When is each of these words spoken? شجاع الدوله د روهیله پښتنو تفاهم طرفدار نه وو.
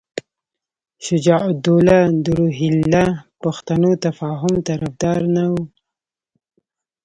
شجاع 1.05 1.41
الدوله 1.53 1.97
د 2.23 2.25
روهیله 2.39 3.05
پښتنو 3.43 3.91
تفاهم 4.05 4.53
طرفدار 4.67 5.21
نه 5.35 5.45
وو. 5.51 5.63